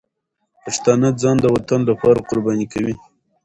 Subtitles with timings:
[0.63, 2.93] پښتانه ځان د وطن لپاره قرباني کوي.